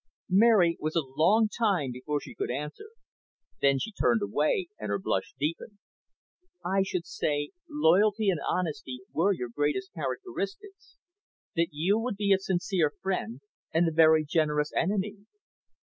Mary 0.31 0.77
was 0.79 0.95
a 0.95 1.03
long 1.15 1.47
time 1.47 1.91
before 1.91 2.19
she 2.19 2.35
would 2.39 2.49
answer. 2.49 2.89
Then 3.61 3.77
she 3.77 3.91
turned 3.91 4.23
away, 4.23 4.67
and 4.79 4.89
her 4.89 4.97
blush 4.97 5.35
deepened. 5.39 5.77
"I 6.65 6.81
should 6.81 7.05
say 7.05 7.51
loyalty 7.69 8.31
and 8.31 8.39
honesty 8.49 9.01
were 9.13 9.31
your 9.31 9.49
greatest 9.49 9.93
characteristics. 9.93 10.97
That 11.55 11.67
you 11.69 11.99
would 11.99 12.15
be 12.15 12.33
a 12.33 12.39
sincere 12.39 12.91
friend 13.03 13.41
and 13.71 13.87
a 13.87 13.91
very 13.91 14.25
generous 14.27 14.73
enemy." 14.73 15.17